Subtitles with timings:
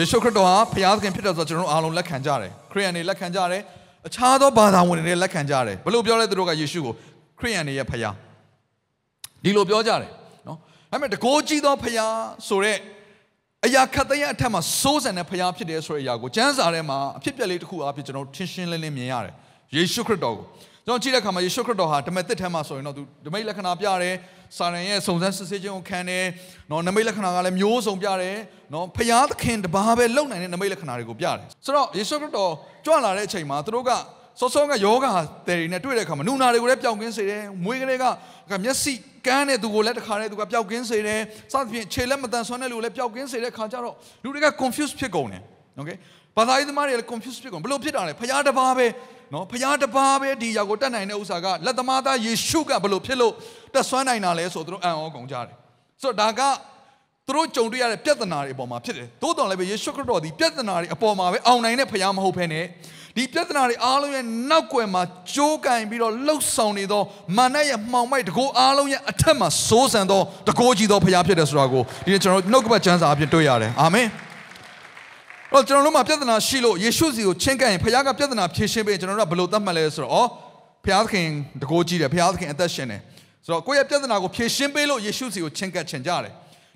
[0.00, 3.62] ယေရှုခရစ်တော်ဟာဘုရားသခင်ဖြစ်တယ်ဆိုတော့ကျွန်တော်တို့အားလုံးလက်ခံကြတယ်ခရိယန်တွေလက်ခံကြတယ်
[4.06, 6.94] အခြားသောဘာသာဝင်တွေလည်းလက်ခံကြတယ်ဘယ်လိုပြောလဲသူတို့ကယေရှုကို
[7.38, 8.14] ခရိယန်တွေရဲ့ဘုရား
[9.44, 10.10] ဒီလိုပြောကြတယ်
[10.46, 10.58] နော်
[10.90, 12.16] ဒါပေမဲ့တကိုးကြီးသောဘုရား
[12.48, 12.78] ဆိုတဲ့
[13.66, 19.34] အရာခတ်သိမ်းအထက်မှာစိုးစံတဲ့ဘုရားဖြစ်တယ်ဆိုတဲ့အရာကိုကျမ်းစာထဲမှာအဖြစ်ပြက်လေးတစ်ခုအားဖြင့်ကျွန်တော်ထင်ရှင်းလင်းလင်းမြင်ရတယ်
[19.76, 20.46] ယေရှုခရစ်တော်ကို
[20.86, 24.14] ကျွန်တော်ကြည့်တဲ့အခါမှာယေရှုခရစ်တော်ဟာဓမ္မသစ်ထဲမှာဆိုရင်တော့သူဓမ္မိတ်လက္ခဏာပြတယ်
[24.56, 26.24] စာရန်ရဲ့စုံစမ်းစစ်ဆေးခြင်းကိုခံတယ်
[26.70, 28.38] နော်နမိတ်လက္ခဏာကလည်းမျိုးစုံပြတယ်
[28.74, 32.52] နော်ဖျားသခင်တပါးပဲလုံနိုင်တဲ့နမိတ်လက္ခဏာတွေကိုပြတယ်ဆိုတော့ယေရှုခရစ်တော်
[32.86, 33.90] ကြွလာတဲ့အချိန်မှာသူတို့က
[34.40, 35.12] စောစောကယောဂါ
[35.46, 38.04] တယ်တွေနဲ့တွေ့တဲ့အခါမှာနူနာတွေကိုလည်းပျောက်ကင်းစေတယ်မွေးကလေးက
[38.64, 38.92] မျက်စိ
[39.26, 41.20] ကန်းတဲ့သူကိုလည်းတခါတည်းသူကပျောက်ကင်းစေတယ်
[41.52, 45.42] စသဖြင့်ခြေလက်မတန်ဆွမ်းတဲ့လူကိုလည်းပျောက်ကင်းစေတဲ့ခါကျတော့လူတွေက confuse ဖြစ်ကုန်တယ်
[45.80, 45.96] okay
[46.36, 48.86] ဘာသာရေးသမားတွေလည်း confuse ဖြစ်ကုန်ဘလို့ဖြစ်တာလဲဖရားတပါးပဲ
[49.34, 53.32] နော်ဖရားတပါးပဲဒီຢာကိုတတ်နိုင်တဲ့ဥစ္စာကလက်သမားသားယေရှုကဘလို့ဖြစ်လို့
[53.74, 55.56] တတ်ဆွမ်းနိုင်တာလဲဆိုတော့သူတို့အံ့ဩကုန်ကြတယ်
[56.02, 56.40] ဆိုတော့ဒါက
[57.26, 62.64] သူတို့ကြုံတွေ့ရတဲ့ပြဿနာတွေအပေါ်မှာဖြစ်တယ်သို့တော်လည်းပဲယေရှုခရစ်တော်ဒီပြဿနာတွေအပေါ်မှာပဲအောင်နိုင်တဲ့ဖရားမဟုတ်ဘဲနဲ့
[63.16, 65.02] ဒီပြဿနာတွေအားလုံးရဲ့နောက်ွယ်မှာ
[65.34, 67.02] ကြိုးကင်ပြီးတော့လှုပ်ဆောင်နေသော
[67.36, 74.06] မာနရဲ့မှောင်မိုက်တကိုးအားလုံးရဲ့အထက်မှာစိုးစံသောတကိုးကြီးသောဖရားဖြစ်တယ်ဆိုတာကိုဒီနေ့ကျွန်တော်နှုတ်ကပတ်ကျမ်းစာအပြင်တွေ့ရတယ်အာမင်
[75.54, 80.28] တော့ကျွန်တော်တို့မှာပြဿနာရှိလို့ယေရှုစီကိုချင်းကပ်ရင်ဖခင်ကပြဿနာဖြေရှင်းပေးကျွန်တော်တို့ကဘယ်လိုသတ်မှတ်လဲဆိုတော့ဩ
[80.84, 81.28] ဖခင်
[81.62, 83.00] တကိုးကြီးတယ်ဖခင်အသက်ရှင်တယ်
[83.44, 86.28] ဆိုတော့ကိုယ့်ရဲ့ပြဿနာကိုဖြေရှင်းပေးလို့ယေရှုစီကိုချင်းကပ်ချင်ကြတယ်ဒါ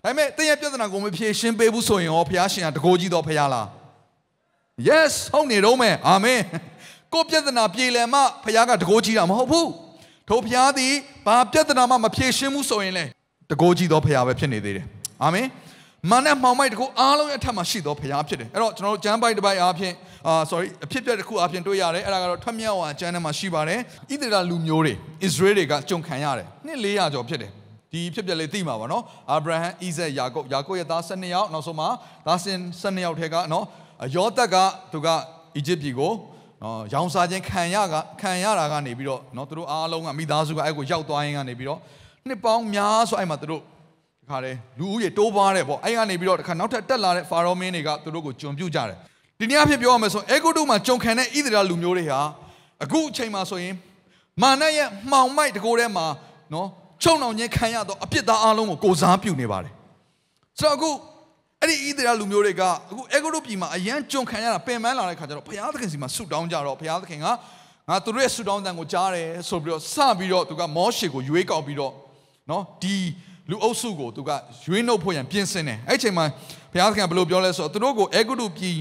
[0.05, 3.67] ပေမဲ့တင်းရဲ့ပြဿနာကိုမဖြေရှင်းပေးဘူးဆိုရင်ဩဖခင်ရှင်ကတကိုးကြီးတော့ဖခင်လား
[4.89, 6.41] yes ဟုတ်နေတော့မယ်အာမင်
[7.15, 9.69] ကိုယ့်ပြဿနာပြေလည်မှဖခင်ကတကိုးကြီးတာမဟုတ်ဘူး
[10.29, 10.95] ထိုဖခင်သည်
[11.27, 13.05] ဘာပြဿနာမှမဖြေရှင်းဘူးဆိုရင်လေ
[13.51, 14.87] တကိုးကြီးတော့ဖခင်ပဲဖြစ်နေသေးတယ်
[15.23, 15.47] အာမင်
[16.11, 19.95] မန်နဲ့မှောင်မိုက်တကူအားလုံးရဲ့အထက်မှာရှိသောဖရားဖြစ်တယ်အဲ့တော့ကျွန်တော်တို့ကျမ်းပိုက်တစ်ပိုက်အားဖြင့်
[20.27, 23.81] အာ sorry အဖြစ်ပြက်တစ်ခုအားဖြင့်တွေ့ရတယ်အဲ့ဒါကတော့ထွက်မြောက်ဝါကျမ်းထဲမှာရှိပါတယ်
[24.11, 24.95] ဣသရေလလူမျိုးတွေ
[25.27, 27.51] Israel တွေကကြုံခံရတယ်နှစ်400ကျော်ဖြစ်တယ်
[27.93, 31.89] ဒီဖြစ်ပြက်လေးသိမှာပါနော်အာဗြဟံဣဇက်ယာကုပ်ယာကုပ်ရဲ့သား12ယောက်နောက်ဆုံးမှာ
[32.27, 33.65] သားစင်12ယောက်ထဲကနော်
[34.17, 34.57] ယောသက်က
[34.93, 35.09] သူက
[35.57, 36.13] အီဂျစ်ပြည်ကို
[36.63, 41.81] နော်ရောင်စားခြင်းခံရကခံရတာကနေပြီးတော့နော်သူတို့အားလုံးကမိသားစုကအဲ့ကိုရောက်သွားရင်ကနေပြီးတော့
[42.29, 43.63] နှစ်ပေါင်းများစွာအဲ့မှာသူတို့
[44.31, 48.97] ခါတယ်လူဦးရေတိုးပွားတယ်ပေါ့အဲ့ကနေပြီးတော့တခါနောက်ထပ်တက်လာတဲ့ဖာရောမင်းတွေကသူတို့ကိုဂျုံပြုတ်ကြတယ်
[49.39, 52.21] ဒီနေ့အဖြစ်ပြောရမယ်ဆိုအေဂုတုမှာဂျုံခံတဲ့ဣသရေလလူမျိုးတွေဟာ
[52.85, 53.75] အခုအချိန်မှာဆိုရင်
[54.43, 56.07] မာနရဲ့မှောင်မိုက်တကိုယ်ထဲမှာ
[56.53, 56.69] နော်
[57.03, 59.73] ချုံနှောင်ခြင်းခံရတော့အပြစ်သားအလုံးကိုကိုစားပြုနေပါတယ်
[60.59, 60.91] ဆိုတော့အခု
[61.61, 67.27] အဲ့ဒီဣသရေလလူမျိုးတွေကအခုအေဂုတုပြည်မှာအရန်ဂျုံခံရတာပင်ပန်းလာတဲ့ခါကျတော့ဘုရားသခင်စီမှာဆုတောင်းကြတော့ဘုရားသခင်က
[67.89, 71.93] ငါသူတို့ရဲ့ဆုတောင်းတန်ကိုကြားတယ်ဆိုပြီးတော့စပြီးတော့သူကမောရှေကိုရွေးကောက်ပြီးတော့
[72.51, 72.97] နော်ဒီ
[73.51, 74.31] လူအုပ်စုကိုသူက
[74.67, 76.25] ရွေးနှုတ်ဖို့ရန်ပြင်ဆင်တယ်အဲ့ချိန်မှာ
[76.73, 78.79] ဘုရားသခင်ကဘယ်လိုပြောလဲဆိုတော့သူတို့ကိုအေဂုတုပြည်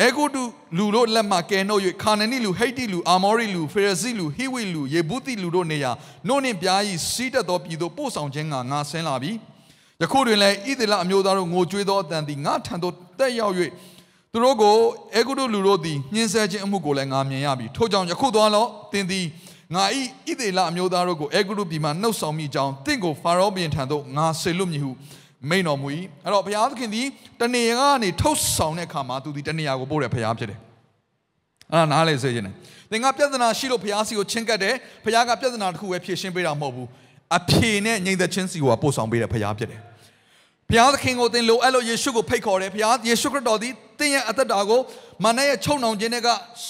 [0.00, 0.42] အေဂုတု
[0.78, 5.90] လူတို့လက်မှကယ်နှုတ်၍ခါနနီလူဟိတ်တိလူအာမောရိလူဖေရဇိလူဟိဝိလူယေဗုတိလူတို့နေရာ
[6.28, 9.32] နို့နှင့်ပြားဤစီးတက်သောပြည်သို့ပို့ဆောင်ခြင်းကငါဆင်းလာပြီ
[10.00, 13.54] ယခုတွင်လည်းဣသရေလအမျိုးသားတို့ငိုကြွေးသောအတန်သည်ငါထံသို့တက်ရောက်၍
[14.32, 14.76] သူတို့ကို
[15.14, 19.26] အေဂုတုလူတို့သည်ညှင်းဆဲခြင်းအမှုကိုလည်းငါမြင်ရပြီထို့ကြောင့်ယခုသွားလောသင်သည်
[19.74, 24.90] ငါဤဣသေလအမျိုးသားတို့ကိုအေဂုတုပြည်မှနှုတ်ဆောင်မိကြောင်းတင့်ကိုဖာရောဘုရင်ထံသို့ငါဆေလွတ်မည်ဟု
[25.50, 25.88] မိန်တော်မူ၏
[26.24, 27.06] အဲ့တော့ဘုရားသခင်သည်
[27.40, 30.58] တနေရာကနေထုတ်ဆောင်တဲ့အခါမှာသူဒီတနေရာကိုပို့တဲ့ဘုရားဖြစ်တယ်
[31.72, 32.54] အဲ့ဒါနားလေစေခြင်းတယ်
[32.90, 34.74] သင်ကပြဿနာရှိလို့ဘုရားစီကိုချင်းကပ်တယ်
[35.04, 36.88] ဘုရားကပြဿနာတစ်ခုပဲဖြေရှင်းပေးတာမဟုတ်ဘူး
[37.36, 39.80] အဖြေနဲ့ညီသက်ချင်းစီကိုပို့ဆောင်ပေးတဲ့ဘုရားဖြစ်တယ်
[40.70, 44.80] ဘုရားသခင်ကိုသင်လိုအပ်လို့ယေရှုကိုဖိတ်ခေါ်တယ်ဘုရားယေရှုခရစ်တော်သည်သ င်ရဲ့အသက်တာကို
[45.24, 46.28] မာနရဲ့ချုံနှောင်ခြင်းတွေက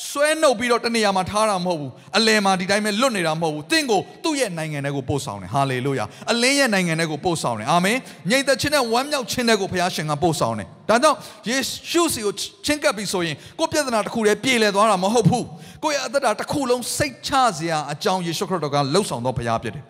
[0.08, 7.96] ဆွဲနှုတ်ပြီးတော့တနေရာမှာထားတာမဟုတ်ဘူးအလယ်မှာဒီတိုင်းပဲလွတ်နေတာမဟုတ်ဘူးသင်ကိုသူ့ရဲ့နိုင်ငံထဲကိုပို့ဆောင်တယ်ဟာလေလုယာအလင်းရဲ့နိုင်ငံထဲကိုပို့ဆောင်တယ်အာမင်
[8.30, 11.56] ငြိမ်သက်ခြင်းနဲ့ဝမ်းမြောက်ခြင်းတွေကိုဘုရားရှင်ကပို့ဆောင်တယ်ဒါကြောင့်ယေ
[11.90, 12.32] ရှုစီကို
[12.66, 15.46] ချင်းကပ်ပြီးဆိုရင်ကိုယ်ပြဿနာတစ်ခုတည်းပြေလည်သွားတာမဟုတ်ဘူး
[15.84, 19.84] ကိုယ့်ရဲ့အသက်တာတစ်ခုလုံးစိတ်ချစရာအကြောင်းယေရှုခရစ်တော်ကလှုပ်ဆောင်သောဘုရားဖြစ်တယ်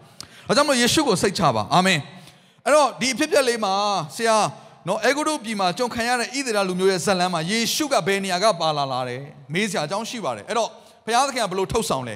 [0.48, 2.00] ဒါကြောင့်မလို့ယေရှုကိုစိတ်ချပါအာမင်
[2.64, 3.72] အဲ့တော့ဒီအဖြစ်ပြက်လေးမှာ
[4.16, 4.36] ဆရာ
[4.88, 9.22] နော်အေဂုတုပြည်မှာကြုံခံရတဲ့ဣသရေလလူမျိုးရဲ့ဇက်လန်းမှာယေရှုကဘယ်နေရာကပါလာလာတယ်
[9.52, 10.70] မေးစရာအကြောင်းရှိပါတယ်အဲ့တော့
[11.06, 12.14] ဘုရားသခင်ကဘယ်လိုထုတ်ဆောင်လဲ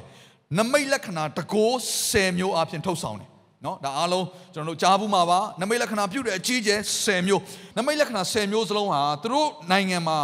[0.59, 1.75] နမိတ်လက္ခဏာတကိုး
[2.11, 3.29] 10မျိုးအပြင်ထုတ်ဆောင်တယ်
[3.65, 7.43] နော်ဒါအားလုံးကျွန်တော်တို့ကြားဘူးမှာပါနမိတ်လက္ခဏာပြုတဲ့အကြီးကျယ်10မျိုး
[7.76, 10.19] နမိတ်လက္ခဏာ10မျိုးစလုံးဟာသူတို့နိုင်ငံမှာ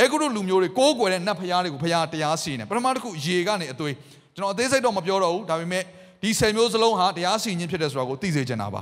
[0.00, 3.94] အေဂုတုလူမျိုးတွေကိုးကွယ်တဲ့နတ်ဖျားတွေကိုဖျားတရားစီနေပထမတစ်ခုရေကနေအသွေး
[4.34, 5.82] ကျွန်တော်အသေးစိတ်တော့မပြောတော့ဘူးဒါပေမဲ့
[6.22, 8.80] ဒီ10မျိုးစလုံးဟာတရားစီရင်ဖြစ်တယ်ဆိုတာကိုသိစေချင်တာပါ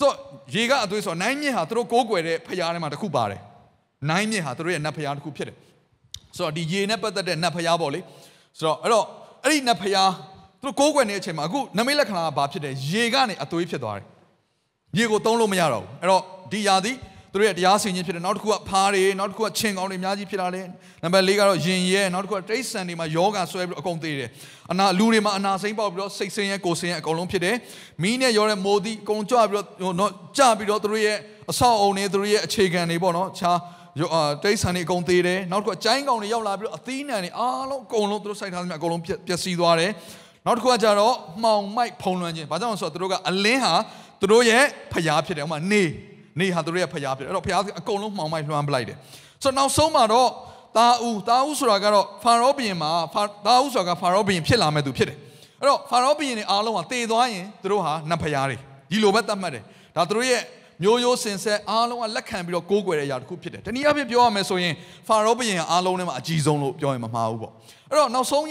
[0.00, 0.14] ဆိုတော့
[0.54, 3.40] ရေကအသွေးဆိုတော့နိုင်မြင့်ဟာသူတို့ကိုးကွယ်တဲ့ဖရားထဲမှာတစ်ခုပါတယ်
[4.10, 5.56] နိုင်မြင့်ဟာသူတို့ရဲ့နတ်ဖရားတစ်ခုဖြစ်တယ်
[6.36, 8.00] ဆိုတော့ဒီရေနဲ့ပတ်သက်တဲ့နတ်ဖရားပေါ့လေ
[8.58, 9.06] ဆိုတော့အဲ့တော့
[9.42, 10.10] အဲ့ဒီနတ်ဖရား
[10.62, 14.06] သူတို့ကိုးကွယ်နေတဲ့အချိန်မှာအခုနမိတ်လက္ခဏာကဘာဖြစ်တယ်ရေကနေအသွေးဖြစ်သွားတယ်
[14.98, 16.22] ရေကိုသုံးလို့မရတော့ဘူးအဲ့တော့
[16.52, 16.96] ဒီຢာသည်
[17.32, 20.66] သူတို့ရဲ့တရားစီရင်ဖြစ်တယ်နောက်တစ်ခုကဖားတွေနောက်တစ်ခုကချင်းကောင်းတွေအများကြီးဖြစ်လာတယ်
[21.02, 24.28] နံပါတ်၄ကတော့ယင်ရဲနောက်တစ်ခုကတိရစ္ဆာန်တွေမှာယောဂဆွဲပြီးအကုန်သေးတယ်
[24.72, 27.56] အနာလူတွေမှာအနာစိမ့်ပေါက်ပြီးတော့စိတ်ဆင်းရဲကိုယ်ဆင်းရဲအကုန်လုံးဖြစ်တယ်
[28.02, 31.16] မီးနဲ့ရောတဲ့မိုးသည်အကုန်ကြွပြီးတော့နော်ကြပြီးတော့သူတို့ရဲ့
[31.50, 33.58] အဆောက်အုံတွေသူတို့ရဲ့အခြေခံတွေပေါ့နော်ခြား
[34.44, 39.90] တိရစ္ဆာန်တွေအကုန်သေးတယ်နောက်တစ်ခုကကျိုင်းကောင်တွေရောက်လာပြီးတော့အသီးနှံတွေအားလုံးအကုန်လုံးသူတို့စိုက်ထားသမျှအကုန်လုံးပျက်စီးသွားတယ်
[40.46, 43.74] နောက်တစ်ခုကကြတော့မှောင်မိုက်ဖုံလွှမ်းခြင်းဘာကြောင့်လဲဆိုတော့သူတို့ကအလင်းဟာ
[44.20, 45.84] သူတို့ရဲ့ဖျားဖြစ်တယ်ဥမာနေ
[46.40, 48.96] နေဟာသူတို့ရဲ့ဖျားဖြစ်တယ်အဲ့တော့ဖျားအကုန်လုံးမှောင်မိုက်လွှမ်းပလိုက်တယ်
[49.42, 50.28] ဆိုတော့နောက်ဆုံးမှာတော့
[50.76, 52.90] တာဦးတာဦးဆိုတာကတော့ဖာရောဘုရင်မှာ
[53.46, 55.16] တာဦးဆိုတာကဖာရောဘုရင်ဖြစ်လာမဲ့သူဖြစ်တယ်
[55.60, 58.56] အဲ့တော့ဖာရောဘုရင်တွေအားလုံးဟာတည်သွားရင်သူတို့ဟာနတ်ဖျားတွေ
[58.90, 59.62] ဒီလိုပဲသတ်မှတ်တယ်
[59.96, 60.42] ဒါသူတို့ရဲ့
[60.82, 64.74] မျိုးရိုးစင်ဆက်အားလုံးကလက်ခံပြီးတော့ကိုးကွယ်တဲ့အရာတစ်ခုဖြစ်တယ်တနည်းအားဖြင့်ပြောရမယ်ဆိုရင်
[65.08, 67.52] ဖာရောဘုရင်ကအားလုံးထဲမှာအကြီးဆုံးလို့ပြောရင်မမှားဘူးပေါ့
[67.90, 68.44] အဲ့တော့နောက်ဆုံး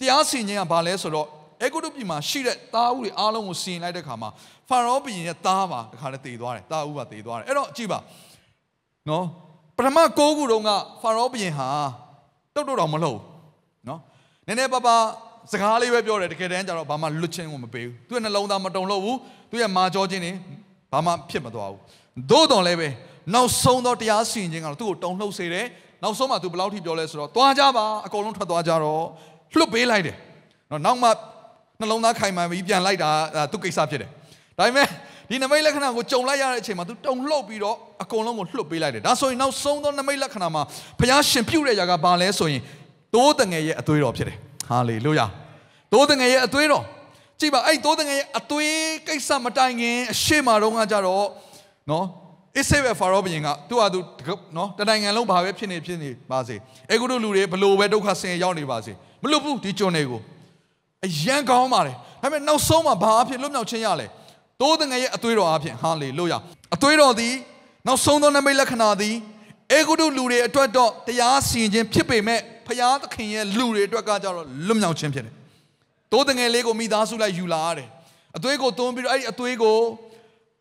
[0.00, 1.26] တရားစီရင်ကဘာလဲဆိုတော့
[1.62, 4.30] အေဂုတုပြည်မှာရှိတဲ့သားဦးတွေအားလုံးကိုစီရင်လိုက်တဲ့ခါမှာ
[4.68, 7.98] ဖာရောဘုရင်ရဲ့သားပါတခါလဲတည်သွားတယ်သားဦးပါတည်သွားတယ်အဲ့တော့ကြည့်ပါ
[9.08, 9.24] နော်
[9.76, 10.70] ပထမ၉ခုတုန်းက
[11.02, 11.68] ဖာရောဘုရင်ဟာ
[12.54, 13.18] တုတ်တုတ်တော်မလှုပ်
[13.88, 14.00] နော်
[14.46, 14.96] နည်းနည်းပါးပါ
[15.52, 19.18] စကားလေးပဲပြောတယ်တကယ်တမ်းကျတော့ဘာမှလွတ်ချင်းကိုမပေးဘူးသူ့ရဲ့နှလုံးသားမတုံလို့ဘူး
[19.50, 20.32] သူ့ရဲ့မာကြောခြင်းတွေ
[20.92, 21.80] ဘာမှဖြစ်မသွားဘူး
[22.30, 22.88] သို့တော်လည်းပဲ
[23.34, 25.66] နောက်ဆုံးတော့တရားစီရင်ခြင်းကတော့သူ့ကိုတုံလှုပ်စေတယ်
[26.02, 29.02] နောက်ဆုံးမှသူဘယ်လောက်ထိပြောလဲဆိုတော့သွားကြပါအကုန်လုံးထွက်သွားကြတော့
[29.58, 30.16] လွတ်ပေးလိုက်တယ်
[30.70, 31.08] နော်နောက်မှ
[31.80, 33.10] နှလုံးသားခိုင်မာပြီးပြန်လိုက်တာ
[33.52, 34.10] သူကိစ္စဖြစ်တယ်
[34.58, 34.86] ဒါပေမဲ့
[35.30, 40.62] ဒီနမိတ်လက္ခဏာကိုကြုံလိုက်ရတဲ့အချိန်မှာသူတုံလှုပ်ပြီးတော့အကုန်လုံးကိုလွှတ်ပေးလိုက်တယ်ဒါဆိုရင်နောက်ဆုံးသောနမိတ်လက္ခဏာမှာ
[41.00, 42.62] ဘုရားရှင်ပြုတဲ့ຢာကဘာလဲဆိုရင်
[43.14, 44.36] သိုးတငယ်ရဲ့အသွေးတော်ဖြစ်တယ်
[44.68, 45.26] ဟာလေလုယာ
[45.92, 46.84] သိုးတငယ်ရဲ့အသွေးတော်
[47.40, 48.76] ကြည့်ပါအဲ့သိုးတငယ်ရဲ့အသွေး
[49.08, 51.26] ကိစ္စမတိုင်ခင်အရှိမတော့ကကြတော့
[51.90, 52.06] နော်
[52.56, 54.00] အစ်ဆေဘဖာရောဘုရင်ကသူ့ဟာသူ
[54.56, 56.56] နော်တနိုင်ငံလုံးဘာပဲဖြစ်နေဖြစ်နေပါစေ
[56.90, 60.20] အေဂုတုလူတွေဘလို့ပဲဒုက္ခဆင်းရဲရောက်နေပါစေမလွတ်ဘူးဒီကျွန်တွေကို
[61.04, 64.06] အယံကောင်းပါတယ်ဒါပေမဲ့နောက်ဆုံးမှာဘာအဖြစ်လွတ်မြောက်ခြင်းရလဲ
[64.60, 66.38] သိုးတငယ်ရဲ့အသွေးတော်အဖြစ်ဟာလေလုယာ
[66.74, 67.34] အသွေးတော်သည်
[67.86, 69.14] နောက်ဆုံးသောနမိတ်လက္ခဏာသည်
[69.72, 74.34] အေဂုတုလူတွေအတွက်တော့တရားစီရင်ခြင်းဖြစ်ပေမဲ့ဖျားသခင်ရဲ့လူတွေအတွက်ကကြတော့
[74.66, 75.34] လွတ်မြောက်ခြင်းဖြစ်တယ်
[76.12, 77.88] သိုးတငယ်လေးကိုမိသားစုလိုက်ယူလာရတယ်
[78.36, 79.78] အသွေးကိုသွန်းပြီးတော့အဲ့ဒီအသွေးကို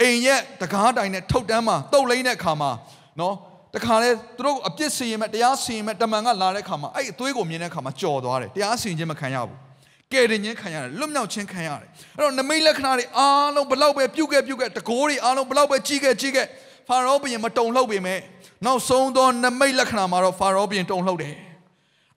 [0.01, 2.71] အိမ်ရဲ့တကားတိုင်နဲ့ထုတ်တန်းမှာတုတ်လိမ့်တဲ့အခါမှာ
[3.19, 3.35] နော်
[3.75, 9.64] တခါလေသူတို့အပြစ်စီရင်မဲ့တရားစီရင်မဲ့တမန်ကလာတဲ့အခါမှာအဲ့အသွေးကိုမြင်တဲ့အခါမှာကြော်သွားတယ်တရားစီရင်ခြင်းမခံရဘူး
[10.13, 16.47] ကယ်တင်ခြင်းခံရတယ်လွတ်မြောက်ခြင်းခံရတယ်အဲ့တော့နမိတ်လက္ခဏာတွေအားလုံးဘလောက်ပဲပြုတ်ခဲ့ပြုတ်ခဲ့တကိုးတွေအားလုံးဘလောက်ပဲကြီးခဲ့ကြီးခဲ့
[16.87, 18.19] ဖာရောဘုရင်မတုံလှုပ်ပေမဲ့
[18.65, 21.35] နောက်ဆုံးသောနမိတ်လက္ခဏာမှာတော့ဖာရောဘုရင်တုံလှုပ်တယ်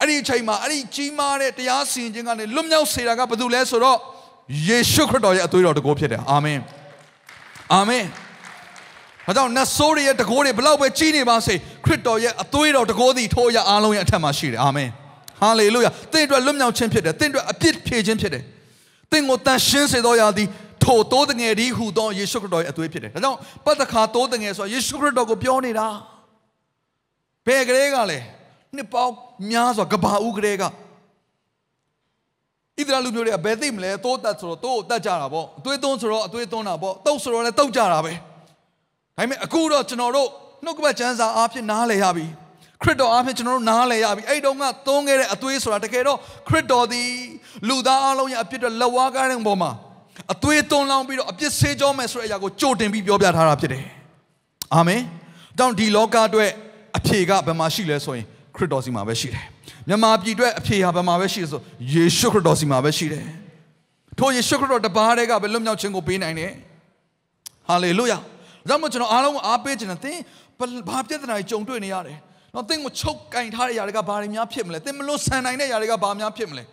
[0.01, 3.99] အဲ့ဒီအချိန်မှာအဲ့ဒီကြီးမားတဲ့တရားစီရင်ခြင်းကနေလွတ်မြောက်စေတာကဘာလို့လဲဆိုတော့
[4.69, 6.61] ယေရှုခရစ်တော်ရဲ့အသွေးတော်တကိုးဖြစ်တယ်အာမင်
[7.75, 8.05] အာမင်
[9.27, 11.55] ဘာကြောင့်နတ်ဆိုးတွေရဲ့တကိုးတွေဘလောက်ပဲကြီးနေပါစေ
[11.85, 14.89] ခရစ်တော်ရဲ့အသွေးတော်တကိုးသည်ထိုးရအားလုံးရဲ့အထက်မှာရှိတယ်အာမင်
[15.41, 18.43] ဟာလေလုယာသင်အတွက်လွတ်မြောက်ခြင်းဖြစ်တယ်သင်အတွက်အပြစ်ဖြေခြင်းဖြစ်တယ်
[19.13, 20.49] သင်ကိုတန်ရှင်းစေသောရာသည်
[20.85, 25.87] ထိုတိုးတငယ်ဒီဟူသောယေရှုခရစ်တော်ရဲ့အသွေးဖြစ်တယ်ဒါကြောင့်ပတ်သက်ခါတိုးတငယ်ဆိုတာယေရှုခရစ်တော်ကိုပြောနေတာ
[27.47, 28.19] ဘယ်ကလေးကလဲ
[28.77, 29.15] နှစ်ပေါင်း
[29.51, 30.69] များစွာကဘာဦးကလေးကဣ
[32.87, 38.13] သရေလလူမျိုးတွေကဘယ်သိမလဲတိုးတက်ဆိုတော့တိုးကိုတက်ကြတာပေါ့အသွေးသွန်းဆိုတော့အသွေးသွန်းတာပေါ့တုတ်ဆိုတော့လည်းတုတ်ကြတာပဲ
[39.17, 40.29] ဒါပေမဲ့အခုတော့ကျွန်တော်တို့
[40.65, 42.27] နှုတ်ကပတ်ကျမ်းစာအားဖြင့်နားလည်ရပြီ
[42.83, 46.19] ခရစ်တော်အားဖြင့်ကျွန်တော်တို့နားလည်ရပြီအဲ့တုန်းကသွန်းခဲ့တဲ့အသွေးဆိုတာတကယ်တော့
[46.49, 47.09] ခရစ်တော်သည်
[47.69, 49.71] လူသားအလုံးရဲ့အပြစ်တွေလက်ဝါးကားတဲ့ပုံမှာ
[50.33, 53.85] အသွေးသွန်းလောင်းပြီးတော့အပြစ်ဆေးကြောမယ်ဆိုတဲ့အရာကိုကြိုတင်ပြီးပြောပြထားတာဖြစ်တယ်
[54.75, 55.01] အာမင်
[55.59, 56.51] တောင်းဒီလောကအတွက်
[56.99, 59.45] အဖြေကဘယ်မှာရှိလဲဆိုရင်ခရစ်တော်စီမှာပဲရှိတယ်
[59.89, 61.61] မြန်မာပြည်အတွက်အဖြေဟာဘယ်မှာပဲရှိလဲဆို
[61.95, 63.25] ယေရှုခရစ်တော်စီမှာပဲရှိတယ်
[64.19, 66.53] ထိုယေရှုခရစ်တော်တပါးတည်းကပဲလွတ်မြောက်ခြင်းကိုပေးနိုင်တယ်
[67.69, 68.19] ဟာလေလုယာ
[68.69, 70.19] ဒါမှမဟုတ်ကျွန်တော်အားလုံးကိုအားပေးခြင်းနဲ့သင်
[70.91, 72.19] ဘာပြဿနာကြီးကြုံတွေ့နေရတယ်
[72.55, 76.65] နော်သင်ကိုချုပ်ကင်ထားတဲ့ຢာတွေကဘာတွေများဖြစ်မလဲသင်မလို့ဆန်နိုင်တဲ့ຢာတွေကဘာများဖြစ်မလဲ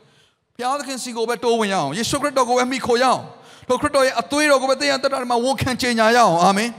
[0.55, 3.21] ဘုရားသခင်စီကိုပဲတိုးဝင်ရအောင်ယေရှုခရစ်တော်ကိုပဲမိခိုရအောင်
[3.67, 6.69] ထိုခရစ်တော်ရဲ့အသွေးတော်ကိုပဲသင်ရတတ်တာမှာဝန်ခံကြေညာရအောင်အာမင်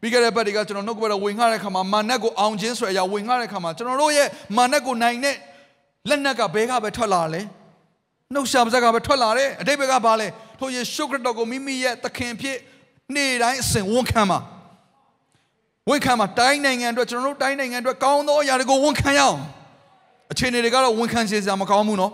[0.00, 5.36] ပြီးခဲ့တဲ့ဘက်တွေကကျွန်တော်နှုတ်ကပတ်တော်ဝင်ငှတဲ့ခါမှာမာနက်ကိုအောင်ခြင်းဆိုတဲ့အရာဝင်ငှတဲ့ခါမှာကျွန်တော်တို့ရဲ့မာနက်ကိုနိုင်တဲ့
[6.08, 7.40] လက်နက်ကဘဲကပဲထွက်လာလဲ
[8.34, 10.26] နှုတ်ရှာပါးစကပဲထွက်လာတယ်အတိတ်ဘက်ကဘာလဲ
[10.58, 12.58] ထိုယေရှုခရစ်တော်ကိုမိမိရဲ့သခင်ဖြစ်
[13.14, 14.38] နေ့တိုင်းအစဉ်ဝန်ခံပါ
[15.90, 19.38] ဝန်ခံမှာတိုင်းနိုင်ငံအတွက်ကျွန်တော်တို့တိုင်းနိုင်ငံအတွက်ကောင်းသောအရာတွေကိုဝန်ခံရအောင်
[20.32, 22.12] အခြေအနေတွေကတော့ဝန်ခံစေစရာမကောင်းဘူးနော်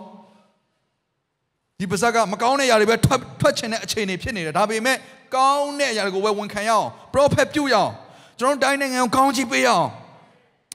[1.79, 4.97] ဒီပါဇက်ကမကောင်းတဲ့အရာတွေပဲထွက်ထွက်ချင်တဲ့အခြေအနေဖြစ်နေတယ်ဒါပေမဲ့
[5.35, 7.91] ကောင်းတဲ့အရာတွေကိုပဲဝန်ခံရအောင် prophet ပြုရအောင်
[8.39, 9.87] ကျွန်တော်တိုင်းနိုင်ငံကိုကောင်းချီးပေးရအောင်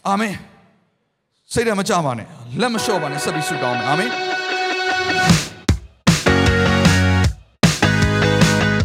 [0.09, 0.35] အာမင်
[1.52, 2.28] စိတ်ရမကြပါနဲ့
[2.61, 4.11] လက်မလျှော့ပါနဲ့ဆက်ပြီးဆုတောင်းမယ်အာမင်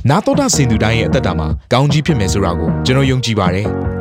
[0.09, 3.69] နာတော်တာစင်သူတိုင်းရဲ့အသက်တာမှာကောင်းကြီးဖြစ်မယ်ဆိုတာကိုကျွန်တော်ယုံကြည်ပါတယ်။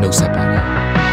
[0.00, 0.62] နှုတ်ဆက်ပါတယ်။